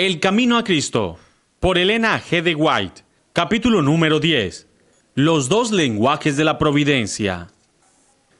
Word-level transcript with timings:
El 0.00 0.18
Camino 0.18 0.56
a 0.56 0.64
Cristo, 0.64 1.18
por 1.58 1.76
Elena 1.76 2.18
G. 2.18 2.40
de 2.40 2.54
White, 2.54 3.04
capítulo 3.34 3.82
número 3.82 4.18
10. 4.18 4.66
Los 5.14 5.50
dos 5.50 5.72
lenguajes 5.72 6.38
de 6.38 6.44
la 6.44 6.56
providencia. 6.56 7.48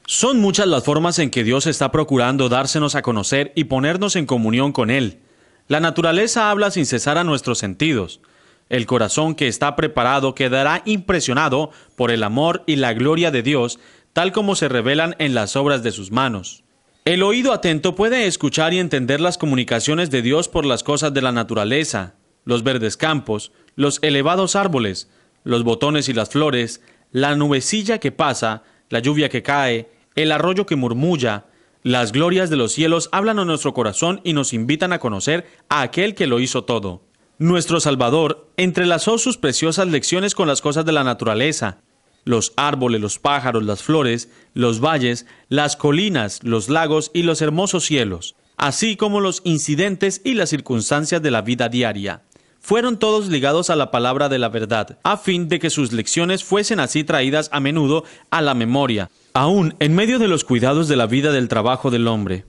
Son 0.07 0.39
muchas 0.39 0.65
las 0.65 0.83
formas 0.83 1.19
en 1.19 1.29
que 1.29 1.43
Dios 1.43 1.67
está 1.67 1.91
procurando 1.91 2.49
dársenos 2.49 2.95
a 2.95 3.03
conocer 3.03 3.51
y 3.55 3.65
ponernos 3.65 4.15
en 4.15 4.25
comunión 4.25 4.71
con 4.71 4.89
Él. 4.89 5.19
La 5.67 5.79
naturaleza 5.79 6.49
habla 6.49 6.71
sin 6.71 6.87
cesar 6.87 7.19
a 7.19 7.23
nuestros 7.23 7.59
sentidos. 7.59 8.21
El 8.69 8.87
corazón 8.87 9.35
que 9.35 9.47
está 9.47 9.75
preparado 9.75 10.33
quedará 10.33 10.81
impresionado 10.85 11.69
por 11.95 12.09
el 12.09 12.23
amor 12.23 12.63
y 12.65 12.77
la 12.77 12.93
gloria 12.93 13.29
de 13.29 13.43
Dios, 13.43 13.79
tal 14.13 14.31
como 14.31 14.55
se 14.55 14.67
revelan 14.67 15.15
en 15.19 15.35
las 15.35 15.55
obras 15.55 15.83
de 15.83 15.91
sus 15.91 16.09
manos. 16.09 16.63
El 17.03 17.23
oído 17.23 17.51
atento 17.51 17.95
puede 17.95 18.27
escuchar 18.27 18.75
y 18.75 18.79
entender 18.79 19.21
las 19.21 19.39
comunicaciones 19.39 20.11
de 20.11 20.21
Dios 20.21 20.47
por 20.47 20.67
las 20.67 20.83
cosas 20.83 21.11
de 21.11 21.23
la 21.23 21.31
naturaleza, 21.31 22.13
los 22.45 22.61
verdes 22.61 22.95
campos, 22.95 23.51
los 23.75 23.97
elevados 24.03 24.55
árboles, 24.55 25.09
los 25.43 25.63
botones 25.63 26.09
y 26.09 26.13
las 26.13 26.29
flores, 26.29 26.79
la 27.11 27.35
nubecilla 27.35 27.97
que 27.97 28.11
pasa, 28.11 28.61
la 28.89 28.99
lluvia 28.99 29.29
que 29.29 29.41
cae, 29.41 29.89
el 30.13 30.31
arroyo 30.31 30.67
que 30.67 30.75
murmulla, 30.75 31.45
las 31.81 32.11
glorias 32.11 32.51
de 32.51 32.57
los 32.57 32.71
cielos 32.71 33.09
hablan 33.11 33.39
a 33.39 33.45
nuestro 33.45 33.73
corazón 33.73 34.21
y 34.23 34.33
nos 34.33 34.53
invitan 34.53 34.93
a 34.93 34.99
conocer 34.99 35.47
a 35.69 35.81
aquel 35.81 36.13
que 36.13 36.27
lo 36.27 36.39
hizo 36.39 36.65
todo. 36.65 37.01
Nuestro 37.39 37.79
Salvador 37.79 38.47
entrelazó 38.57 39.17
sus 39.17 39.39
preciosas 39.39 39.87
lecciones 39.87 40.35
con 40.35 40.47
las 40.47 40.61
cosas 40.61 40.85
de 40.85 40.91
la 40.91 41.03
naturaleza, 41.03 41.79
los 42.23 42.53
árboles, 42.55 43.01
los 43.01 43.19
pájaros, 43.19 43.63
las 43.63 43.83
flores, 43.83 44.29
los 44.53 44.79
valles, 44.79 45.25
las 45.49 45.75
colinas, 45.75 46.39
los 46.43 46.69
lagos 46.69 47.11
y 47.13 47.23
los 47.23 47.41
hermosos 47.41 47.85
cielos, 47.85 48.35
así 48.57 48.95
como 48.95 49.19
los 49.19 49.41
incidentes 49.43 50.21
y 50.23 50.33
las 50.33 50.49
circunstancias 50.49 51.21
de 51.21 51.31
la 51.31 51.41
vida 51.41 51.69
diaria. 51.69 52.21
Fueron 52.59 52.99
todos 52.99 53.27
ligados 53.27 53.71
a 53.71 53.75
la 53.75 53.89
palabra 53.89 54.29
de 54.29 54.37
la 54.37 54.49
verdad, 54.49 54.99
a 55.03 55.17
fin 55.17 55.49
de 55.49 55.59
que 55.59 55.71
sus 55.71 55.91
lecciones 55.91 56.43
fuesen 56.43 56.79
así 56.79 57.03
traídas 57.03 57.49
a 57.51 57.59
menudo 57.59 58.03
a 58.29 58.41
la 58.41 58.53
memoria, 58.53 59.09
aún 59.33 59.73
en 59.79 59.95
medio 59.95 60.19
de 60.19 60.27
los 60.27 60.43
cuidados 60.43 60.87
de 60.87 60.95
la 60.95 61.07
vida 61.07 61.31
del 61.31 61.47
trabajo 61.47 61.89
del 61.89 62.07
hombre. 62.07 62.45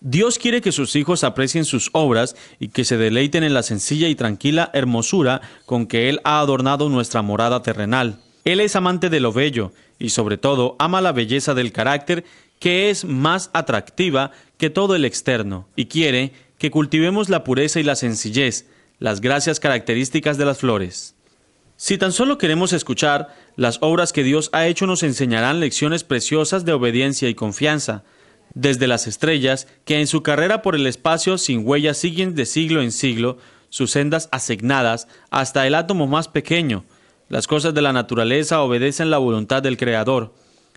Dios 0.00 0.38
quiere 0.38 0.62
que 0.62 0.72
sus 0.72 0.96
hijos 0.96 1.24
aprecien 1.24 1.66
sus 1.66 1.90
obras 1.92 2.34
y 2.58 2.68
que 2.68 2.86
se 2.86 2.96
deleiten 2.96 3.44
en 3.44 3.52
la 3.52 3.62
sencilla 3.62 4.08
y 4.08 4.14
tranquila 4.14 4.70
hermosura 4.72 5.42
con 5.66 5.86
que 5.86 6.08
Él 6.08 6.22
ha 6.24 6.40
adornado 6.40 6.88
nuestra 6.88 7.20
morada 7.20 7.62
terrenal. 7.62 8.18
Él 8.44 8.60
es 8.60 8.76
amante 8.76 9.10
de 9.10 9.20
lo 9.20 9.32
bello 9.32 9.72
y 9.98 10.10
sobre 10.10 10.38
todo 10.38 10.76
ama 10.78 11.00
la 11.00 11.12
belleza 11.12 11.54
del 11.54 11.72
carácter 11.72 12.24
que 12.58 12.90
es 12.90 13.04
más 13.04 13.50
atractiva 13.52 14.32
que 14.58 14.70
todo 14.70 14.94
el 14.94 15.04
externo 15.04 15.68
y 15.76 15.86
quiere 15.86 16.32
que 16.58 16.70
cultivemos 16.70 17.28
la 17.28 17.42
pureza 17.42 17.80
y 17.80 17.82
la 17.82 17.96
sencillez, 17.96 18.66
las 18.98 19.20
gracias 19.20 19.60
características 19.60 20.36
de 20.36 20.44
las 20.44 20.58
flores. 20.58 21.14
Si 21.76 21.96
tan 21.96 22.12
solo 22.12 22.36
queremos 22.36 22.74
escuchar, 22.74 23.34
las 23.56 23.78
obras 23.80 24.12
que 24.12 24.22
Dios 24.22 24.50
ha 24.52 24.66
hecho 24.66 24.86
nos 24.86 25.02
enseñarán 25.02 25.60
lecciones 25.60 26.04
preciosas 26.04 26.66
de 26.66 26.74
obediencia 26.74 27.30
y 27.30 27.34
confianza, 27.34 28.04
desde 28.52 28.86
las 28.86 29.06
estrellas, 29.06 29.66
que 29.86 29.98
en 29.98 30.06
su 30.06 30.22
carrera 30.22 30.60
por 30.60 30.74
el 30.74 30.86
espacio 30.86 31.38
sin 31.38 31.66
huella 31.66 31.94
siguen 31.94 32.34
de 32.34 32.44
siglo 32.44 32.82
en 32.82 32.92
siglo, 32.92 33.38
sus 33.70 33.92
sendas 33.92 34.28
asignadas, 34.30 35.08
hasta 35.30 35.66
el 35.66 35.74
átomo 35.74 36.06
más 36.06 36.28
pequeño, 36.28 36.84
las 37.30 37.46
cosas 37.46 37.72
de 37.72 37.80
la 37.80 37.92
naturaleza 37.92 38.60
obedecen 38.60 39.08
la 39.08 39.18
voluntad 39.18 39.62
del 39.62 39.76
Creador, 39.76 40.34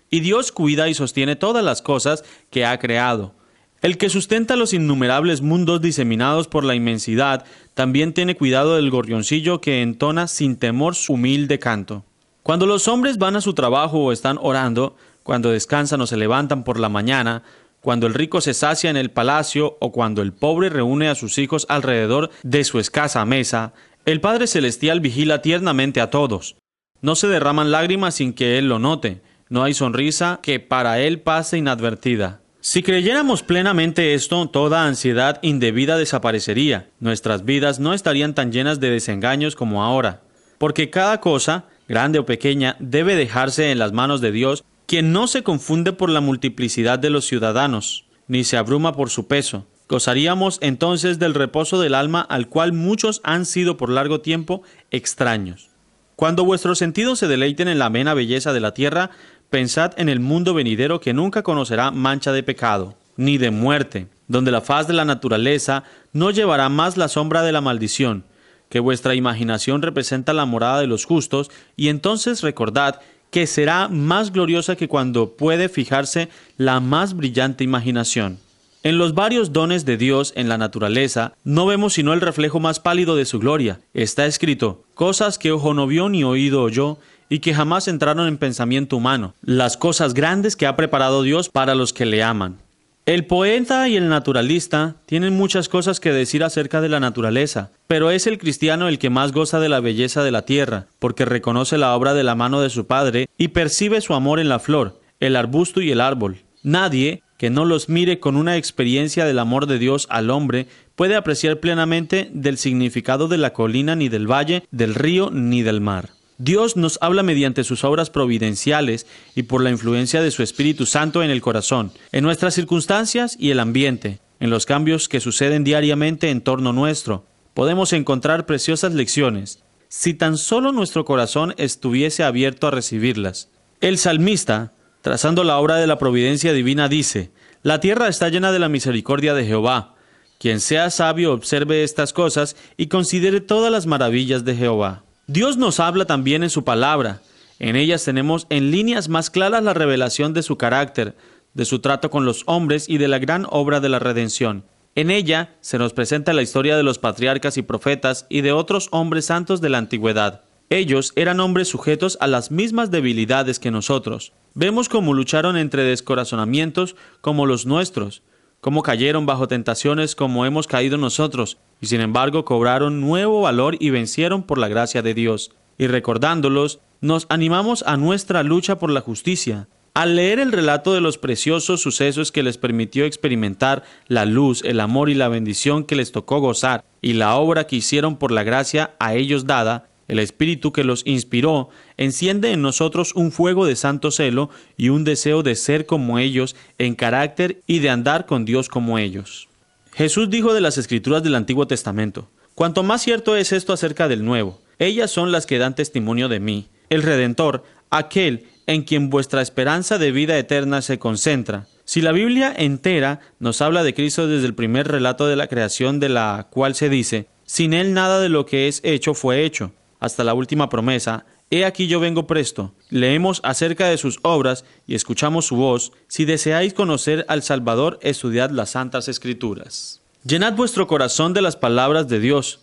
y 0.08 0.20
Dios 0.20 0.52
cuida 0.52 0.88
y 0.88 0.94
sostiene 0.94 1.34
todas 1.34 1.64
las 1.64 1.82
cosas 1.82 2.24
que 2.50 2.64
ha 2.64 2.78
creado. 2.78 3.34
El 3.82 3.98
que 3.98 4.08
sustenta 4.08 4.54
los 4.54 4.72
innumerables 4.72 5.42
mundos 5.42 5.82
diseminados 5.82 6.46
por 6.46 6.64
la 6.64 6.76
inmensidad, 6.76 7.44
también 7.74 8.14
tiene 8.14 8.36
cuidado 8.36 8.76
del 8.76 8.88
gorrioncillo 8.88 9.60
que 9.60 9.82
entona 9.82 10.28
sin 10.28 10.56
temor 10.56 10.94
su 10.94 11.14
humilde 11.14 11.58
canto. 11.58 12.04
Cuando 12.44 12.66
los 12.66 12.86
hombres 12.86 13.18
van 13.18 13.34
a 13.34 13.40
su 13.40 13.52
trabajo 13.54 13.98
o 13.98 14.12
están 14.12 14.38
orando, 14.40 14.96
cuando 15.24 15.50
descansan 15.50 16.00
o 16.02 16.06
se 16.06 16.16
levantan 16.16 16.62
por 16.62 16.78
la 16.78 16.88
mañana, 16.88 17.42
cuando 17.80 18.06
el 18.06 18.14
rico 18.14 18.40
se 18.40 18.54
sacia 18.54 18.90
en 18.90 18.96
el 18.96 19.10
palacio 19.10 19.76
o 19.80 19.90
cuando 19.90 20.22
el 20.22 20.32
pobre 20.32 20.70
reúne 20.70 21.08
a 21.08 21.16
sus 21.16 21.36
hijos 21.36 21.66
alrededor 21.68 22.30
de 22.44 22.62
su 22.62 22.78
escasa 22.78 23.24
mesa, 23.24 23.74
el 24.06 24.20
Padre 24.20 24.46
Celestial 24.46 25.00
vigila 25.00 25.40
tiernamente 25.40 26.00
a 26.00 26.10
todos. 26.10 26.56
No 27.00 27.14
se 27.14 27.26
derraman 27.26 27.70
lágrimas 27.70 28.14
sin 28.14 28.34
que 28.34 28.58
Él 28.58 28.68
lo 28.68 28.78
note. 28.78 29.22
No 29.48 29.62
hay 29.62 29.72
sonrisa 29.72 30.40
que 30.42 30.60
para 30.60 31.00
Él 31.00 31.20
pase 31.20 31.58
inadvertida. 31.58 32.40
Si 32.60 32.82
creyéramos 32.82 33.42
plenamente 33.42 34.14
esto, 34.14 34.46
toda 34.48 34.86
ansiedad 34.86 35.38
indebida 35.42 35.98
desaparecería. 35.98 36.88
Nuestras 37.00 37.44
vidas 37.44 37.78
no 37.78 37.92
estarían 37.92 38.34
tan 38.34 38.52
llenas 38.52 38.80
de 38.80 38.90
desengaños 38.90 39.54
como 39.54 39.82
ahora. 39.82 40.22
Porque 40.58 40.88
cada 40.88 41.20
cosa, 41.20 41.64
grande 41.88 42.18
o 42.18 42.26
pequeña, 42.26 42.76
debe 42.80 43.16
dejarse 43.16 43.70
en 43.70 43.78
las 43.78 43.92
manos 43.92 44.20
de 44.20 44.32
Dios, 44.32 44.64
quien 44.86 45.12
no 45.12 45.26
se 45.26 45.42
confunde 45.42 45.92
por 45.92 46.08
la 46.08 46.20
multiplicidad 46.20 46.98
de 46.98 47.10
los 47.10 47.26
ciudadanos, 47.26 48.06
ni 48.28 48.44
se 48.44 48.56
abruma 48.56 48.94
por 48.94 49.10
su 49.10 49.26
peso. 49.26 49.66
Gozaríamos 49.88 50.58
entonces 50.62 51.18
del 51.18 51.34
reposo 51.34 51.80
del 51.80 51.94
alma 51.94 52.22
al 52.22 52.48
cual 52.48 52.72
muchos 52.72 53.20
han 53.22 53.44
sido 53.44 53.76
por 53.76 53.90
largo 53.90 54.20
tiempo 54.20 54.62
extraños. 54.90 55.68
Cuando 56.16 56.44
vuestros 56.44 56.78
sentidos 56.78 57.18
se 57.18 57.28
deleiten 57.28 57.68
en 57.68 57.78
la 57.78 57.86
amena 57.86 58.14
belleza 58.14 58.52
de 58.52 58.60
la 58.60 58.72
tierra, 58.72 59.10
pensad 59.50 59.92
en 59.98 60.08
el 60.08 60.20
mundo 60.20 60.54
venidero 60.54 61.00
que 61.00 61.12
nunca 61.12 61.42
conocerá 61.42 61.90
mancha 61.90 62.32
de 62.32 62.42
pecado, 62.42 62.96
ni 63.16 63.36
de 63.36 63.50
muerte, 63.50 64.06
donde 64.26 64.50
la 64.50 64.60
faz 64.60 64.86
de 64.86 64.94
la 64.94 65.04
naturaleza 65.04 65.84
no 66.12 66.30
llevará 66.30 66.68
más 66.68 66.96
la 66.96 67.08
sombra 67.08 67.42
de 67.42 67.52
la 67.52 67.60
maldición, 67.60 68.24
que 68.70 68.80
vuestra 68.80 69.14
imaginación 69.14 69.82
representa 69.82 70.32
la 70.32 70.46
morada 70.46 70.80
de 70.80 70.86
los 70.86 71.04
justos, 71.04 71.50
y 71.76 71.88
entonces 71.88 72.40
recordad 72.40 73.00
que 73.30 73.46
será 73.46 73.88
más 73.88 74.32
gloriosa 74.32 74.76
que 74.76 74.88
cuando 74.88 75.36
puede 75.36 75.68
fijarse 75.68 76.28
la 76.56 76.80
más 76.80 77.14
brillante 77.14 77.64
imaginación. 77.64 78.38
En 78.84 78.98
los 78.98 79.14
varios 79.14 79.54
dones 79.54 79.86
de 79.86 79.96
Dios 79.96 80.34
en 80.36 80.50
la 80.50 80.58
naturaleza, 80.58 81.32
no 81.42 81.64
vemos 81.64 81.94
sino 81.94 82.12
el 82.12 82.20
reflejo 82.20 82.60
más 82.60 82.80
pálido 82.80 83.16
de 83.16 83.24
su 83.24 83.38
gloria. 83.38 83.80
Está 83.94 84.26
escrito, 84.26 84.84
cosas 84.92 85.38
que 85.38 85.52
ojo 85.52 85.72
no 85.72 85.86
vio 85.86 86.10
ni 86.10 86.22
oído 86.22 86.60
oyó, 86.60 86.98
y 87.30 87.38
que 87.38 87.54
jamás 87.54 87.88
entraron 87.88 88.28
en 88.28 88.36
pensamiento 88.36 88.98
humano, 88.98 89.32
las 89.40 89.78
cosas 89.78 90.12
grandes 90.12 90.54
que 90.54 90.66
ha 90.66 90.76
preparado 90.76 91.22
Dios 91.22 91.48
para 91.48 91.74
los 91.74 91.94
que 91.94 92.04
le 92.04 92.22
aman. 92.22 92.58
El 93.06 93.24
poeta 93.24 93.88
y 93.88 93.96
el 93.96 94.10
naturalista 94.10 94.96
tienen 95.06 95.34
muchas 95.34 95.70
cosas 95.70 95.98
que 95.98 96.12
decir 96.12 96.44
acerca 96.44 96.82
de 96.82 96.90
la 96.90 97.00
naturaleza, 97.00 97.70
pero 97.86 98.10
es 98.10 98.26
el 98.26 98.36
cristiano 98.36 98.88
el 98.88 98.98
que 98.98 99.08
más 99.08 99.32
goza 99.32 99.60
de 99.60 99.70
la 99.70 99.80
belleza 99.80 100.22
de 100.22 100.30
la 100.30 100.42
tierra, 100.42 100.88
porque 100.98 101.24
reconoce 101.24 101.78
la 101.78 101.96
obra 101.96 102.12
de 102.12 102.22
la 102.22 102.34
mano 102.34 102.60
de 102.60 102.68
su 102.68 102.86
Padre 102.86 103.30
y 103.38 103.48
percibe 103.48 104.02
su 104.02 104.12
amor 104.12 104.40
en 104.40 104.50
la 104.50 104.58
flor, 104.58 105.00
el 105.20 105.36
arbusto 105.36 105.80
y 105.80 105.90
el 105.90 106.02
árbol. 106.02 106.42
Nadie, 106.62 107.22
que 107.44 107.50
no 107.50 107.66
los 107.66 107.90
mire 107.90 108.20
con 108.20 108.38
una 108.38 108.56
experiencia 108.56 109.26
del 109.26 109.38
amor 109.38 109.66
de 109.66 109.78
Dios 109.78 110.06
al 110.08 110.30
hombre, 110.30 110.66
puede 110.96 111.14
apreciar 111.14 111.60
plenamente 111.60 112.30
del 112.32 112.56
significado 112.56 113.28
de 113.28 113.36
la 113.36 113.52
colina 113.52 113.94
ni 113.94 114.08
del 114.08 114.26
valle, 114.26 114.66
del 114.70 114.94
río 114.94 115.28
ni 115.30 115.60
del 115.60 115.82
mar. 115.82 116.08
Dios 116.38 116.78
nos 116.78 116.98
habla 117.02 117.22
mediante 117.22 117.62
sus 117.62 117.84
obras 117.84 118.08
providenciales 118.08 119.06
y 119.34 119.42
por 119.42 119.62
la 119.62 119.68
influencia 119.68 120.22
de 120.22 120.30
su 120.30 120.42
Espíritu 120.42 120.86
Santo 120.86 121.22
en 121.22 121.28
el 121.28 121.42
corazón, 121.42 121.92
en 122.12 122.24
nuestras 122.24 122.54
circunstancias 122.54 123.36
y 123.38 123.50
el 123.50 123.60
ambiente, 123.60 124.20
en 124.40 124.48
los 124.48 124.64
cambios 124.64 125.06
que 125.06 125.20
suceden 125.20 125.64
diariamente 125.64 126.30
en 126.30 126.40
torno 126.40 126.72
nuestro. 126.72 127.26
Podemos 127.52 127.92
encontrar 127.92 128.46
preciosas 128.46 128.94
lecciones, 128.94 129.62
si 129.90 130.14
tan 130.14 130.38
solo 130.38 130.72
nuestro 130.72 131.04
corazón 131.04 131.52
estuviese 131.58 132.24
abierto 132.24 132.68
a 132.68 132.70
recibirlas. 132.70 133.50
El 133.82 133.98
salmista, 133.98 134.72
trazando 135.04 135.44
la 135.44 135.58
obra 135.58 135.76
de 135.76 135.86
la 135.86 135.98
providencia 135.98 136.54
divina, 136.54 136.88
dice, 136.88 137.30
La 137.62 137.78
tierra 137.78 138.08
está 138.08 138.30
llena 138.30 138.52
de 138.52 138.58
la 138.58 138.70
misericordia 138.70 139.34
de 139.34 139.44
Jehová. 139.44 139.96
Quien 140.38 140.60
sea 140.60 140.88
sabio 140.88 141.34
observe 141.34 141.84
estas 141.84 142.14
cosas 142.14 142.56
y 142.78 142.86
considere 142.86 143.42
todas 143.42 143.70
las 143.70 143.84
maravillas 143.84 144.46
de 144.46 144.56
Jehová. 144.56 145.04
Dios 145.26 145.58
nos 145.58 145.78
habla 145.78 146.06
también 146.06 146.42
en 146.42 146.48
su 146.48 146.64
palabra. 146.64 147.20
En 147.58 147.76
ellas 147.76 148.02
tenemos 148.02 148.46
en 148.48 148.70
líneas 148.70 149.10
más 149.10 149.28
claras 149.28 149.62
la 149.62 149.74
revelación 149.74 150.32
de 150.32 150.42
su 150.42 150.56
carácter, 150.56 151.14
de 151.52 151.66
su 151.66 151.80
trato 151.80 152.08
con 152.08 152.24
los 152.24 152.42
hombres 152.46 152.88
y 152.88 152.96
de 152.96 153.08
la 153.08 153.18
gran 153.18 153.46
obra 153.50 153.80
de 153.80 153.90
la 153.90 153.98
redención. 153.98 154.64
En 154.94 155.10
ella 155.10 155.54
se 155.60 155.76
nos 155.76 155.92
presenta 155.92 156.32
la 156.32 156.40
historia 156.40 156.78
de 156.78 156.82
los 156.82 156.98
patriarcas 156.98 157.58
y 157.58 157.62
profetas 157.62 158.24
y 158.30 158.40
de 158.40 158.52
otros 158.52 158.88
hombres 158.90 159.26
santos 159.26 159.60
de 159.60 159.68
la 159.68 159.76
antigüedad. 159.76 160.44
Ellos 160.70 161.12
eran 161.14 161.40
hombres 161.40 161.68
sujetos 161.68 162.16
a 162.22 162.26
las 162.26 162.50
mismas 162.50 162.90
debilidades 162.90 163.58
que 163.58 163.70
nosotros. 163.70 164.32
Vemos 164.56 164.88
cómo 164.88 165.14
lucharon 165.14 165.56
entre 165.56 165.82
descorazonamientos 165.82 166.94
como 167.20 167.44
los 167.44 167.66
nuestros, 167.66 168.22
cómo 168.60 168.84
cayeron 168.84 169.26
bajo 169.26 169.48
tentaciones 169.48 170.14
como 170.14 170.46
hemos 170.46 170.68
caído 170.68 170.96
nosotros, 170.96 171.58
y 171.80 171.86
sin 171.86 172.00
embargo 172.00 172.44
cobraron 172.44 173.00
nuevo 173.00 173.40
valor 173.40 173.76
y 173.80 173.90
vencieron 173.90 174.44
por 174.44 174.58
la 174.58 174.68
gracia 174.68 175.02
de 175.02 175.12
Dios. 175.12 175.50
Y 175.76 175.88
recordándolos, 175.88 176.78
nos 177.00 177.26
animamos 177.30 177.82
a 177.82 177.96
nuestra 177.96 178.44
lucha 178.44 178.78
por 178.78 178.90
la 178.90 179.00
justicia, 179.00 179.68
Al 179.96 180.16
leer 180.16 180.40
el 180.40 180.50
relato 180.50 180.92
de 180.92 181.00
los 181.00 181.18
preciosos 181.18 181.80
sucesos 181.80 182.32
que 182.32 182.42
les 182.42 182.58
permitió 182.58 183.04
experimentar 183.04 183.84
la 184.08 184.24
luz, 184.24 184.62
el 184.64 184.80
amor 184.80 185.08
y 185.08 185.14
la 185.14 185.28
bendición 185.28 185.84
que 185.84 185.94
les 185.94 186.10
tocó 186.10 186.40
gozar, 186.40 186.84
y 187.00 187.12
la 187.12 187.36
obra 187.36 187.68
que 187.68 187.76
hicieron 187.76 188.16
por 188.16 188.32
la 188.32 188.42
gracia 188.42 188.96
a 188.98 189.14
ellos 189.14 189.46
dada, 189.46 189.88
el 190.08 190.18
Espíritu 190.18 190.72
que 190.72 190.84
los 190.84 191.02
inspiró 191.06 191.68
enciende 191.96 192.52
en 192.52 192.62
nosotros 192.62 193.14
un 193.14 193.32
fuego 193.32 193.66
de 193.66 193.76
santo 193.76 194.10
celo 194.10 194.50
y 194.76 194.88
un 194.88 195.04
deseo 195.04 195.42
de 195.42 195.54
ser 195.54 195.86
como 195.86 196.18
ellos 196.18 196.56
en 196.78 196.94
carácter 196.94 197.60
y 197.66 197.78
de 197.78 197.90
andar 197.90 198.26
con 198.26 198.44
Dios 198.44 198.68
como 198.68 198.98
ellos. 198.98 199.48
Jesús 199.92 200.28
dijo 200.30 200.54
de 200.54 200.60
las 200.60 200.78
escrituras 200.78 201.22
del 201.22 201.34
Antiguo 201.34 201.66
Testamento, 201.66 202.28
Cuanto 202.54 202.82
más 202.82 203.02
cierto 203.02 203.36
es 203.36 203.52
esto 203.52 203.72
acerca 203.72 204.06
del 204.06 204.24
Nuevo, 204.24 204.60
ellas 204.78 205.10
son 205.10 205.32
las 205.32 205.46
que 205.46 205.58
dan 205.58 205.74
testimonio 205.74 206.28
de 206.28 206.40
mí, 206.40 206.68
el 206.88 207.02
Redentor, 207.02 207.64
aquel 207.90 208.46
en 208.66 208.82
quien 208.82 209.10
vuestra 209.10 209.42
esperanza 209.42 209.98
de 209.98 210.12
vida 210.12 210.38
eterna 210.38 210.82
se 210.82 210.98
concentra. 210.98 211.66
Si 211.84 212.00
la 212.00 212.12
Biblia 212.12 212.54
entera 212.56 213.20
nos 213.38 213.60
habla 213.60 213.82
de 213.82 213.94
Cristo 213.94 214.26
desde 214.26 214.46
el 214.46 214.54
primer 214.54 214.88
relato 214.88 215.26
de 215.26 215.36
la 215.36 215.48
creación 215.48 216.00
de 216.00 216.08
la 216.08 216.46
cual 216.50 216.74
se 216.74 216.88
dice, 216.88 217.26
sin 217.44 217.74
Él 217.74 217.92
nada 217.92 218.20
de 218.20 218.28
lo 218.28 218.46
que 218.46 218.68
es 218.68 218.80
hecho 218.84 219.14
fue 219.14 219.44
hecho, 219.44 219.72
hasta 220.04 220.24
la 220.24 220.34
última 220.34 220.68
promesa, 220.68 221.24
He 221.50 221.64
aquí 221.64 221.86
yo 221.86 222.00
vengo 222.00 222.26
presto. 222.26 222.74
Leemos 222.90 223.40
acerca 223.44 223.88
de 223.88 223.98
sus 223.98 224.18
obras 224.22 224.64
y 224.86 224.94
escuchamos 224.94 225.46
su 225.46 225.56
voz. 225.56 225.92
Si 226.08 226.24
deseáis 226.24 226.74
conocer 226.74 227.24
al 227.28 227.42
Salvador, 227.42 227.98
estudiad 228.02 228.50
las 228.50 228.70
santas 228.70 229.08
escrituras. 229.08 230.00
Llenad 230.24 230.54
vuestro 230.54 230.86
corazón 230.86 231.32
de 231.32 231.42
las 231.42 231.56
palabras 231.56 232.08
de 232.08 232.18
Dios. 232.18 232.60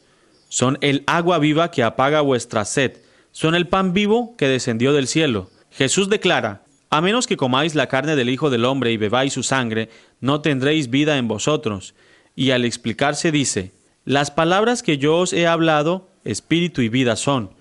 Son 0.50 0.78
el 0.82 1.04
agua 1.06 1.38
viva 1.38 1.72
que 1.72 1.84
apaga 1.84 2.22
vuestra 2.22 2.66
sed. 2.66 2.98
Son 3.32 3.56
el 3.56 3.68
pan 3.68 3.94
vivo 3.94 4.36
que 4.36 4.48
descendió 4.48 4.94
del 4.94 5.08
cielo. 5.08 5.50
Jesús 5.72 6.10
declara, 6.10 6.64
a 6.90 7.00
menos 7.00 7.28
que 7.28 7.38
comáis 7.38 7.76
la 7.76 7.88
carne 7.88 8.18
del 8.18 8.30
Hijo 8.30 8.50
del 8.50 8.66
Hombre 8.66 8.92
y 8.92 8.98
bebáis 8.98 9.32
su 9.32 9.44
sangre, 9.44 9.90
no 10.20 10.42
tendréis 10.42 10.90
vida 10.90 11.18
en 11.18 11.30
vosotros. 11.30 11.94
Y 12.36 12.52
al 12.52 12.66
explicarse 12.66 13.32
dice, 13.32 13.72
las 14.04 14.32
palabras 14.32 14.84
que 14.84 14.98
yo 14.98 15.18
os 15.18 15.32
he 15.32 15.48
hablado, 15.48 16.10
espíritu 16.26 16.82
y 16.82 16.90
vida 16.90 17.16
son. 17.16 17.52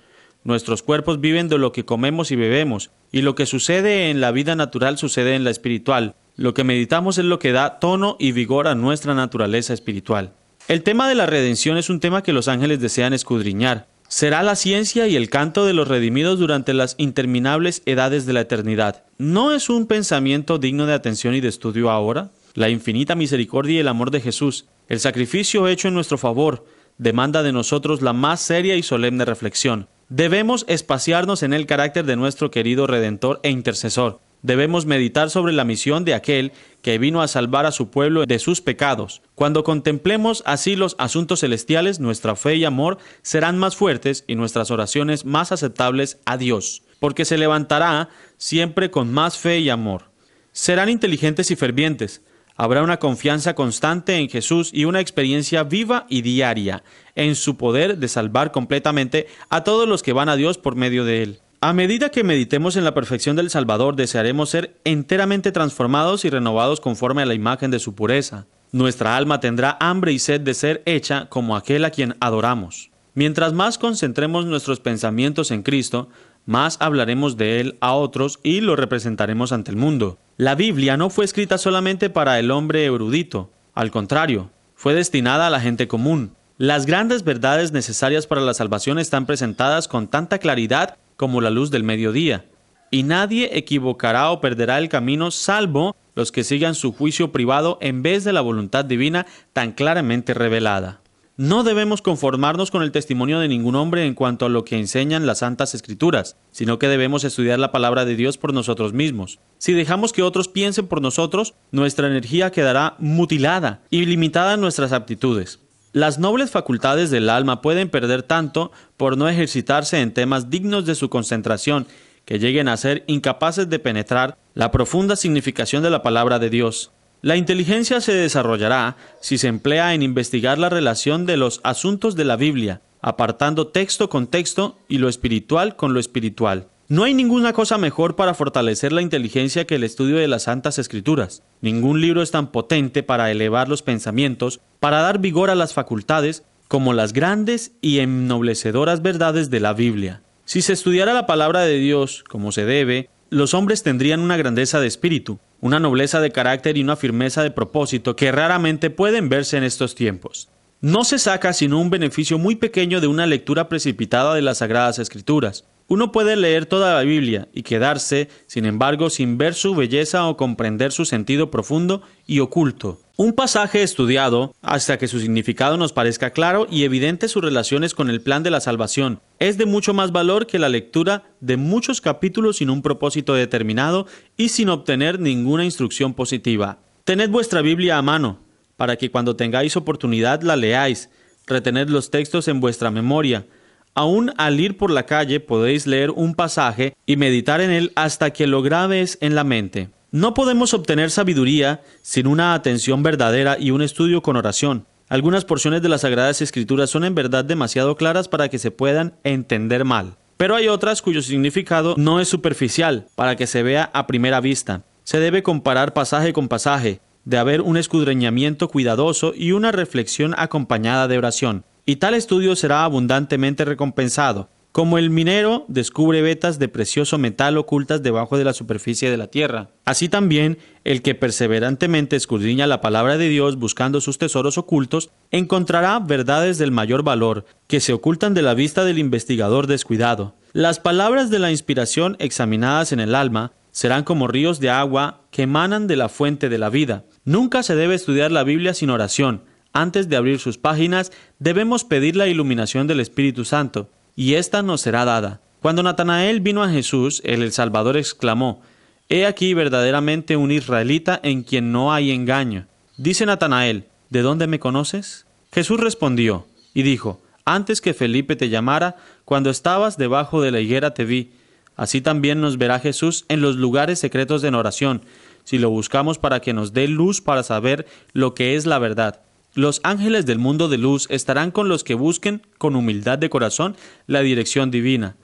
Nuestros 0.44 0.82
cuerpos 0.82 1.20
viven 1.20 1.48
de 1.48 1.58
lo 1.58 1.72
que 1.72 1.84
comemos 1.84 2.30
y 2.30 2.36
bebemos, 2.36 2.90
y 3.12 3.22
lo 3.22 3.34
que 3.34 3.46
sucede 3.46 4.10
en 4.10 4.20
la 4.20 4.32
vida 4.32 4.56
natural 4.56 4.98
sucede 4.98 5.34
en 5.34 5.44
la 5.44 5.50
espiritual. 5.50 6.14
Lo 6.36 6.54
que 6.54 6.64
meditamos 6.64 7.18
es 7.18 7.24
lo 7.24 7.38
que 7.38 7.52
da 7.52 7.78
tono 7.78 8.16
y 8.18 8.32
vigor 8.32 8.66
a 8.68 8.74
nuestra 8.74 9.14
naturaleza 9.14 9.74
espiritual. 9.74 10.32
El 10.68 10.82
tema 10.82 11.08
de 11.08 11.14
la 11.14 11.26
redención 11.26 11.76
es 11.76 11.90
un 11.90 12.00
tema 12.00 12.22
que 12.22 12.32
los 12.32 12.48
ángeles 12.48 12.80
desean 12.80 13.12
escudriñar 13.12 13.88
será 14.10 14.42
la 14.42 14.56
ciencia 14.56 15.06
y 15.06 15.14
el 15.14 15.30
canto 15.30 15.64
de 15.64 15.72
los 15.72 15.86
redimidos 15.86 16.40
durante 16.40 16.74
las 16.74 16.96
interminables 16.98 17.80
edades 17.86 18.26
de 18.26 18.32
la 18.32 18.40
eternidad. 18.40 19.04
¿No 19.18 19.52
es 19.52 19.70
un 19.70 19.86
pensamiento 19.86 20.58
digno 20.58 20.84
de 20.84 20.94
atención 20.94 21.36
y 21.36 21.40
de 21.40 21.46
estudio 21.46 21.90
ahora? 21.90 22.32
La 22.54 22.68
infinita 22.68 23.14
misericordia 23.14 23.76
y 23.76 23.78
el 23.78 23.86
amor 23.86 24.10
de 24.10 24.20
Jesús, 24.20 24.66
el 24.88 24.98
sacrificio 24.98 25.68
hecho 25.68 25.86
en 25.86 25.94
nuestro 25.94 26.18
favor, 26.18 26.66
demanda 27.00 27.42
de 27.42 27.52
nosotros 27.52 28.02
la 28.02 28.12
más 28.12 28.40
seria 28.40 28.76
y 28.76 28.82
solemne 28.82 29.24
reflexión. 29.24 29.88
Debemos 30.08 30.64
espaciarnos 30.68 31.42
en 31.42 31.52
el 31.52 31.66
carácter 31.66 32.04
de 32.04 32.16
nuestro 32.16 32.50
querido 32.50 32.86
Redentor 32.86 33.40
e 33.42 33.50
Intercesor, 33.50 34.20
Debemos 34.42 34.86
meditar 34.86 35.28
sobre 35.28 35.52
la 35.52 35.64
misión 35.64 36.04
de 36.04 36.14
aquel 36.14 36.52
que 36.80 36.98
vino 36.98 37.20
a 37.20 37.28
salvar 37.28 37.66
a 37.66 37.72
su 37.72 37.90
pueblo 37.90 38.24
de 38.24 38.38
sus 38.38 38.62
pecados. 38.62 39.20
Cuando 39.34 39.64
contemplemos 39.64 40.42
así 40.46 40.76
los 40.76 40.96
asuntos 40.98 41.40
celestiales, 41.40 42.00
nuestra 42.00 42.36
fe 42.36 42.56
y 42.56 42.64
amor 42.64 42.96
serán 43.20 43.58
más 43.58 43.76
fuertes 43.76 44.24
y 44.26 44.36
nuestras 44.36 44.70
oraciones 44.70 45.26
más 45.26 45.52
aceptables 45.52 46.20
a 46.24 46.38
Dios, 46.38 46.82
porque 47.00 47.26
se 47.26 47.36
levantará 47.36 48.08
siempre 48.38 48.90
con 48.90 49.12
más 49.12 49.36
fe 49.36 49.58
y 49.58 49.68
amor. 49.68 50.04
Serán 50.52 50.88
inteligentes 50.88 51.50
y 51.50 51.56
fervientes. 51.56 52.22
Habrá 52.62 52.82
una 52.82 52.98
confianza 52.98 53.54
constante 53.54 54.16
en 54.16 54.28
Jesús 54.28 54.68
y 54.74 54.84
una 54.84 55.00
experiencia 55.00 55.62
viva 55.62 56.04
y 56.10 56.20
diaria 56.20 56.84
en 57.14 57.34
su 57.34 57.56
poder 57.56 57.96
de 57.96 58.06
salvar 58.06 58.52
completamente 58.52 59.28
a 59.48 59.64
todos 59.64 59.88
los 59.88 60.02
que 60.02 60.12
van 60.12 60.28
a 60.28 60.36
Dios 60.36 60.58
por 60.58 60.76
medio 60.76 61.06
de 61.06 61.22
él. 61.22 61.40
A 61.62 61.72
medida 61.72 62.10
que 62.10 62.22
meditemos 62.22 62.76
en 62.76 62.84
la 62.84 62.92
perfección 62.92 63.34
del 63.34 63.48
Salvador, 63.48 63.96
desearemos 63.96 64.50
ser 64.50 64.78
enteramente 64.84 65.52
transformados 65.52 66.26
y 66.26 66.28
renovados 66.28 66.82
conforme 66.82 67.22
a 67.22 67.24
la 67.24 67.32
imagen 67.32 67.70
de 67.70 67.78
su 67.78 67.94
pureza. 67.94 68.46
Nuestra 68.72 69.16
alma 69.16 69.40
tendrá 69.40 69.78
hambre 69.80 70.12
y 70.12 70.18
sed 70.18 70.42
de 70.42 70.52
ser 70.52 70.82
hecha 70.84 71.30
como 71.30 71.56
aquel 71.56 71.86
a 71.86 71.90
quien 71.90 72.14
adoramos. 72.20 72.90
Mientras 73.14 73.54
más 73.54 73.78
concentremos 73.78 74.44
nuestros 74.44 74.80
pensamientos 74.80 75.50
en 75.50 75.62
Cristo, 75.62 76.10
más 76.46 76.76
hablaremos 76.80 77.36
de 77.36 77.60
Él 77.60 77.78
a 77.80 77.94
otros 77.94 78.40
y 78.42 78.60
lo 78.60 78.76
representaremos 78.76 79.52
ante 79.52 79.70
el 79.70 79.76
mundo. 79.76 80.18
La 80.36 80.54
Biblia 80.54 80.96
no 80.96 81.10
fue 81.10 81.24
escrita 81.24 81.58
solamente 81.58 82.10
para 82.10 82.38
el 82.38 82.50
hombre 82.50 82.84
erudito, 82.84 83.50
al 83.74 83.90
contrario, 83.90 84.50
fue 84.74 84.94
destinada 84.94 85.46
a 85.46 85.50
la 85.50 85.60
gente 85.60 85.88
común. 85.88 86.34
Las 86.58 86.86
grandes 86.86 87.24
verdades 87.24 87.72
necesarias 87.72 88.26
para 88.26 88.40
la 88.40 88.54
salvación 88.54 88.98
están 88.98 89.26
presentadas 89.26 89.88
con 89.88 90.08
tanta 90.08 90.38
claridad 90.38 90.96
como 91.16 91.40
la 91.40 91.50
luz 91.50 91.70
del 91.70 91.84
mediodía, 91.84 92.46
y 92.90 93.02
nadie 93.02 93.56
equivocará 93.56 94.30
o 94.30 94.40
perderá 94.40 94.78
el 94.78 94.88
camino 94.88 95.30
salvo 95.30 95.94
los 96.14 96.32
que 96.32 96.44
sigan 96.44 96.74
su 96.74 96.92
juicio 96.92 97.32
privado 97.32 97.78
en 97.80 98.02
vez 98.02 98.24
de 98.24 98.32
la 98.32 98.40
voluntad 98.40 98.84
divina 98.84 99.26
tan 99.52 99.72
claramente 99.72 100.34
revelada. 100.34 101.00
No 101.40 101.62
debemos 101.62 102.02
conformarnos 102.02 102.70
con 102.70 102.82
el 102.82 102.92
testimonio 102.92 103.40
de 103.40 103.48
ningún 103.48 103.74
hombre 103.74 104.04
en 104.04 104.12
cuanto 104.12 104.44
a 104.44 104.50
lo 104.50 104.66
que 104.66 104.78
enseñan 104.78 105.24
las 105.24 105.38
santas 105.38 105.74
escrituras, 105.74 106.36
sino 106.50 106.78
que 106.78 106.86
debemos 106.86 107.24
estudiar 107.24 107.58
la 107.58 107.72
palabra 107.72 108.04
de 108.04 108.14
Dios 108.14 108.36
por 108.36 108.52
nosotros 108.52 108.92
mismos. 108.92 109.38
Si 109.56 109.72
dejamos 109.72 110.12
que 110.12 110.22
otros 110.22 110.48
piensen 110.48 110.86
por 110.86 111.00
nosotros, 111.00 111.54
nuestra 111.70 112.08
energía 112.08 112.52
quedará 112.52 112.94
mutilada 112.98 113.80
y 113.88 114.04
limitada 114.04 114.52
en 114.52 114.60
nuestras 114.60 114.92
aptitudes. 114.92 115.60
Las 115.94 116.18
nobles 116.18 116.50
facultades 116.50 117.10
del 117.10 117.30
alma 117.30 117.62
pueden 117.62 117.88
perder 117.88 118.22
tanto 118.22 118.70
por 118.98 119.16
no 119.16 119.26
ejercitarse 119.26 120.02
en 120.02 120.12
temas 120.12 120.50
dignos 120.50 120.84
de 120.84 120.94
su 120.94 121.08
concentración 121.08 121.86
que 122.26 122.38
lleguen 122.38 122.68
a 122.68 122.76
ser 122.76 123.02
incapaces 123.06 123.70
de 123.70 123.78
penetrar 123.78 124.36
la 124.52 124.70
profunda 124.70 125.16
significación 125.16 125.82
de 125.82 125.88
la 125.88 126.02
palabra 126.02 126.38
de 126.38 126.50
Dios. 126.50 126.92
La 127.22 127.36
inteligencia 127.36 128.00
se 128.00 128.14
desarrollará 128.14 128.96
si 129.20 129.36
se 129.36 129.48
emplea 129.48 129.92
en 129.92 130.02
investigar 130.02 130.56
la 130.58 130.70
relación 130.70 131.26
de 131.26 131.36
los 131.36 131.60
asuntos 131.64 132.16
de 132.16 132.24
la 132.24 132.36
Biblia, 132.36 132.80
apartando 133.02 133.66
texto 133.66 134.08
con 134.08 134.26
texto 134.26 134.78
y 134.88 134.96
lo 134.98 135.08
espiritual 135.10 135.76
con 135.76 135.92
lo 135.92 136.00
espiritual. 136.00 136.68
No 136.88 137.04
hay 137.04 137.12
ninguna 137.12 137.52
cosa 137.52 137.76
mejor 137.76 138.16
para 138.16 138.32
fortalecer 138.32 138.92
la 138.92 139.02
inteligencia 139.02 139.66
que 139.66 139.74
el 139.74 139.84
estudio 139.84 140.16
de 140.16 140.28
las 140.28 140.44
Santas 140.44 140.78
Escrituras. 140.78 141.42
Ningún 141.60 142.00
libro 142.00 142.22
es 142.22 142.30
tan 142.30 142.50
potente 142.50 143.02
para 143.02 143.30
elevar 143.30 143.68
los 143.68 143.82
pensamientos, 143.82 144.60
para 144.80 145.00
dar 145.00 145.18
vigor 145.18 145.50
a 145.50 145.54
las 145.54 145.74
facultades, 145.74 146.42
como 146.68 146.94
las 146.94 147.12
grandes 147.12 147.72
y 147.82 147.98
ennoblecedoras 147.98 149.02
verdades 149.02 149.50
de 149.50 149.60
la 149.60 149.74
Biblia. 149.74 150.22
Si 150.46 150.62
se 150.62 150.72
estudiara 150.72 151.12
la 151.12 151.26
palabra 151.26 151.60
de 151.60 151.78
Dios 151.78 152.24
como 152.28 152.50
se 152.50 152.64
debe, 152.64 153.10
los 153.28 153.52
hombres 153.54 153.82
tendrían 153.82 154.20
una 154.20 154.36
grandeza 154.36 154.80
de 154.80 154.88
espíritu, 154.88 155.38
una 155.60 155.80
nobleza 155.80 156.20
de 156.20 156.30
carácter 156.30 156.76
y 156.76 156.82
una 156.82 156.96
firmeza 156.96 157.42
de 157.42 157.50
propósito 157.50 158.16
que 158.16 158.32
raramente 158.32 158.90
pueden 158.90 159.28
verse 159.28 159.56
en 159.56 159.64
estos 159.64 159.94
tiempos. 159.94 160.48
No 160.80 161.04
se 161.04 161.18
saca 161.18 161.52
sino 161.52 161.78
un 161.78 161.90
beneficio 161.90 162.38
muy 162.38 162.56
pequeño 162.56 163.00
de 163.00 163.06
una 163.06 163.26
lectura 163.26 163.68
precipitada 163.68 164.34
de 164.34 164.42
las 164.42 164.58
Sagradas 164.58 164.98
Escrituras. 164.98 165.64
Uno 165.88 166.12
puede 166.12 166.36
leer 166.36 166.66
toda 166.66 166.94
la 166.94 167.02
Biblia 167.02 167.48
y 167.52 167.64
quedarse, 167.64 168.28
sin 168.46 168.64
embargo, 168.64 169.10
sin 169.10 169.36
ver 169.36 169.54
su 169.54 169.74
belleza 169.74 170.26
o 170.26 170.36
comprender 170.36 170.92
su 170.92 171.04
sentido 171.04 171.50
profundo 171.50 172.02
y 172.26 172.40
oculto. 172.40 173.00
Un 173.16 173.32
pasaje 173.32 173.82
estudiado 173.82 174.54
hasta 174.62 174.98
que 174.98 175.08
su 175.08 175.20
significado 175.20 175.76
nos 175.76 175.92
parezca 175.92 176.30
claro 176.30 176.66
y 176.70 176.84
evidente 176.84 177.28
sus 177.28 177.42
relaciones 177.42 177.92
con 177.92 178.08
el 178.08 178.22
plan 178.22 178.42
de 178.42 178.50
la 178.50 178.60
salvación 178.60 179.20
es 179.40 179.58
de 179.58 179.66
mucho 179.66 179.92
más 179.92 180.12
valor 180.12 180.46
que 180.46 180.60
la 180.60 180.68
lectura 180.68 181.24
de 181.40 181.56
muchos 181.56 182.00
capítulos 182.00 182.58
sin 182.58 182.70
un 182.70 182.82
propósito 182.82 183.34
determinado 183.34 184.06
y 184.36 184.50
sin 184.50 184.68
obtener 184.68 185.18
ninguna 185.18 185.64
instrucción 185.64 186.14
positiva. 186.14 186.78
Tened 187.04 187.30
vuestra 187.30 187.60
Biblia 187.60 187.98
a 187.98 188.02
mano, 188.02 188.38
para 188.76 188.96
que 188.96 189.10
cuando 189.10 189.34
tengáis 189.34 189.76
oportunidad 189.76 190.42
la 190.42 190.54
leáis, 190.54 191.10
retened 191.48 191.88
los 191.88 192.10
textos 192.10 192.46
en 192.46 192.60
vuestra 192.60 192.92
memoria, 192.92 193.46
Aún 193.94 194.32
al 194.36 194.60
ir 194.60 194.76
por 194.76 194.90
la 194.90 195.04
calle 195.04 195.40
podéis 195.40 195.86
leer 195.86 196.10
un 196.10 196.34
pasaje 196.34 196.94
y 197.06 197.16
meditar 197.16 197.60
en 197.60 197.70
él 197.70 197.92
hasta 197.96 198.30
que 198.30 198.46
lo 198.46 198.62
grabes 198.62 199.18
en 199.20 199.34
la 199.34 199.44
mente. 199.44 199.90
No 200.12 200.32
podemos 200.34 200.74
obtener 200.74 201.10
sabiduría 201.10 201.82
sin 202.02 202.26
una 202.26 202.54
atención 202.54 203.02
verdadera 203.02 203.56
y 203.58 203.72
un 203.72 203.82
estudio 203.82 204.22
con 204.22 204.36
oración. 204.36 204.86
Algunas 205.10 205.44
porciones 205.44 205.82
de 205.82 205.88
las 205.88 206.02
Sagradas 206.02 206.40
Escrituras 206.40 206.88
son 206.88 207.02
en 207.04 207.16
verdad 207.16 207.44
demasiado 207.44 207.96
claras 207.96 208.28
para 208.28 208.48
que 208.48 208.60
se 208.60 208.70
puedan 208.70 209.16
entender 209.24 209.84
mal. 209.84 210.16
Pero 210.36 210.54
hay 210.54 210.68
otras 210.68 211.02
cuyo 211.02 211.20
significado 211.20 211.96
no 211.98 212.20
es 212.20 212.28
superficial, 212.28 213.08
para 213.16 213.34
que 213.34 213.48
se 213.48 213.64
vea 213.64 213.90
a 213.92 214.06
primera 214.06 214.40
vista. 214.40 214.84
Se 215.02 215.18
debe 215.18 215.42
comparar 215.42 215.94
pasaje 215.94 216.32
con 216.32 216.46
pasaje, 216.46 217.00
de 217.24 217.38
haber 217.38 217.60
un 217.60 217.76
escudriñamiento 217.76 218.68
cuidadoso 218.68 219.32
y 219.34 219.50
una 219.50 219.72
reflexión 219.72 220.32
acompañada 220.38 221.08
de 221.08 221.18
oración 221.18 221.64
y 221.90 221.96
tal 221.96 222.14
estudio 222.14 222.54
será 222.54 222.84
abundantemente 222.84 223.64
recompensado. 223.64 224.48
Como 224.72 224.98
el 224.98 225.10
minero 225.10 225.64
descubre 225.68 226.22
vetas 226.22 226.58
de 226.58 226.68
precioso 226.68 227.18
metal 227.18 227.58
ocultas 227.58 228.02
debajo 228.02 228.38
de 228.38 228.44
la 228.44 228.52
superficie 228.52 229.10
de 229.10 229.16
la 229.16 229.26
tierra. 229.26 229.70
Así 229.84 230.08
también, 230.08 230.58
el 230.84 231.02
que 231.02 231.16
perseverantemente 231.16 232.14
escudriña 232.14 232.68
la 232.68 232.80
palabra 232.80 233.18
de 233.18 233.28
Dios 233.28 233.56
buscando 233.56 234.00
sus 234.00 234.18
tesoros 234.18 234.58
ocultos, 234.58 235.10
encontrará 235.32 235.98
verdades 235.98 236.58
del 236.58 236.70
mayor 236.70 237.02
valor, 237.02 237.46
que 237.66 237.80
se 237.80 237.92
ocultan 237.92 238.32
de 238.32 238.42
la 238.42 238.54
vista 238.54 238.84
del 238.84 238.98
investigador 238.98 239.66
descuidado. 239.66 240.36
Las 240.52 240.78
palabras 240.78 241.30
de 241.30 241.40
la 241.40 241.50
inspiración 241.50 242.16
examinadas 242.20 242.92
en 242.92 243.00
el 243.00 243.14
alma 243.14 243.52
serán 243.72 244.04
como 244.04 244.28
ríos 244.28 244.60
de 244.60 244.70
agua 244.70 245.22
que 245.30 245.42
emanan 245.42 245.86
de 245.86 245.96
la 245.96 246.08
fuente 246.08 246.48
de 246.48 246.58
la 246.58 246.70
vida. 246.70 247.04
Nunca 247.24 247.62
se 247.62 247.74
debe 247.74 247.94
estudiar 247.94 248.30
la 248.30 248.44
Biblia 248.44 248.74
sin 248.74 248.90
oración. 248.90 249.44
Antes 249.72 250.08
de 250.08 250.16
abrir 250.16 250.40
sus 250.40 250.58
páginas, 250.58 251.12
debemos 251.38 251.84
pedir 251.84 252.16
la 252.16 252.26
iluminación 252.26 252.88
del 252.88 252.98
Espíritu 252.98 253.44
Santo 253.44 253.88
y 254.16 254.34
ésta 254.34 254.62
nos 254.62 254.80
será 254.80 255.04
dada. 255.04 255.40
Cuando 255.60 255.82
Natanael 255.82 256.40
vino 256.40 256.62
a 256.62 256.70
Jesús, 256.70 257.20
el, 257.24 257.52
Salvador 257.52 257.96
exclamó, 257.96 258.62
He 259.08 259.26
aquí 259.26 259.54
verdaderamente 259.54 260.36
un 260.36 260.52
israelita 260.52 261.20
en 261.22 261.42
quien 261.42 261.72
no 261.72 261.92
hay 261.92 262.12
engaño. 262.12 262.66
Dice 262.96 263.26
Natanael, 263.26 263.86
¿de 264.08 264.22
dónde 264.22 264.46
me 264.46 264.58
conoces? 264.58 265.26
Jesús 265.52 265.80
respondió 265.80 266.46
y 266.72 266.82
dijo, 266.82 267.20
Antes 267.44 267.80
que 267.80 267.94
Felipe 267.94 268.36
te 268.36 268.48
llamara, 268.48 268.96
cuando 269.24 269.50
estabas 269.50 269.98
debajo 269.98 270.40
de 270.40 270.50
la 270.50 270.60
higuera 270.60 270.94
te 270.94 271.04
vi. 271.04 271.32
Así 271.76 272.00
también 272.00 272.40
nos 272.40 272.58
verá 272.58 272.78
Jesús 272.78 273.24
en 273.28 273.40
los 273.40 273.56
lugares 273.56 273.98
secretos 273.98 274.42
de 274.42 274.48
oración, 274.48 275.02
si 275.44 275.58
lo 275.58 275.70
buscamos 275.70 276.18
para 276.18 276.40
que 276.40 276.52
nos 276.52 276.72
dé 276.72 276.88
luz 276.88 277.20
para 277.20 277.42
saber 277.42 277.86
lo 278.12 278.34
que 278.34 278.54
es 278.54 278.66
la 278.66 278.78
verdad. 278.78 279.20
Los 279.54 279.80
ángeles 279.82 280.26
del 280.26 280.38
mundo 280.38 280.68
de 280.68 280.78
luz 280.78 281.06
estarán 281.10 281.50
con 281.50 281.68
los 281.68 281.82
que 281.82 281.94
busquen 281.94 282.42
con 282.56 282.76
humildad 282.76 283.18
de 283.18 283.30
corazón 283.30 283.76
la 284.06 284.20
dirección 284.20 284.70
divina. 284.70 285.16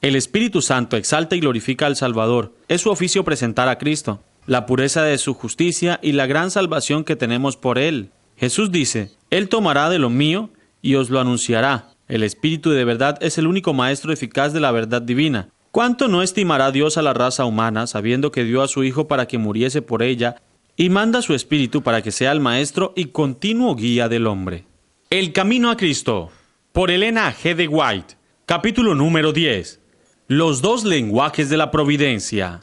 El 0.00 0.16
Espíritu 0.16 0.62
Santo 0.62 0.96
exalta 0.96 1.36
y 1.36 1.40
glorifica 1.40 1.86
al 1.86 1.96
Salvador. 1.96 2.54
Es 2.68 2.82
su 2.82 2.90
oficio 2.90 3.24
presentar 3.24 3.68
a 3.68 3.76
Cristo, 3.76 4.22
la 4.46 4.64
pureza 4.64 5.02
de 5.02 5.18
su 5.18 5.34
justicia 5.34 6.00
y 6.02 6.12
la 6.12 6.26
gran 6.26 6.50
salvación 6.50 7.04
que 7.04 7.16
tenemos 7.16 7.56
por 7.56 7.78
Él. 7.78 8.10
Jesús 8.36 8.72
dice, 8.72 9.10
Él 9.30 9.48
tomará 9.48 9.90
de 9.90 9.98
lo 9.98 10.08
mío 10.08 10.50
y 10.80 10.94
os 10.94 11.10
lo 11.10 11.20
anunciará. 11.20 11.90
El 12.08 12.22
Espíritu 12.22 12.70
de 12.70 12.84
verdad 12.84 13.18
es 13.20 13.36
el 13.36 13.46
único 13.46 13.74
maestro 13.74 14.12
eficaz 14.12 14.52
de 14.52 14.60
la 14.60 14.70
verdad 14.70 15.02
divina. 15.02 15.48
¿Cuánto 15.70 16.08
no 16.08 16.22
estimará 16.22 16.70
Dios 16.70 16.96
a 16.96 17.02
la 17.02 17.12
raza 17.12 17.44
humana, 17.44 17.86
sabiendo 17.86 18.32
que 18.32 18.44
dio 18.44 18.62
a 18.62 18.68
su 18.68 18.84
Hijo 18.84 19.08
para 19.08 19.26
que 19.26 19.36
muriese 19.36 19.82
por 19.82 20.02
ella 20.02 20.36
y 20.76 20.90
manda 20.90 21.22
su 21.22 21.34
Espíritu 21.34 21.82
para 21.82 22.02
que 22.02 22.12
sea 22.12 22.32
el 22.32 22.40
maestro 22.40 22.92
y 22.94 23.06
continuo 23.06 23.74
guía 23.74 24.08
del 24.08 24.26
hombre. 24.26 24.64
El 25.08 25.32
Camino 25.32 25.70
a 25.70 25.76
Cristo, 25.76 26.30
por 26.72 26.90
Elena 26.90 27.34
G. 27.34 27.54
de 27.54 27.66
White, 27.66 28.16
capítulo 28.44 28.94
número 28.94 29.32
10. 29.32 29.80
Los 30.28 30.60
dos 30.60 30.84
lenguajes 30.84 31.48
de 31.48 31.56
la 31.56 31.70
providencia. 31.70 32.60